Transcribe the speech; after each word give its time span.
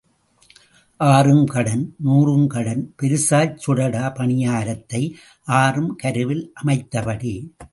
ஆறும் 0.97 1.45
கடன் 1.45 1.95
நூறும் 2.05 2.47
கடன், 2.47 2.93
பெரிசாச் 3.01 3.57
சுடடா 3.67 4.15
பணியாரத்தை, 4.15 5.15
ஆறும் 5.43 5.95
கருவில் 5.95 6.53
அமைத்தபடி. 6.63 7.35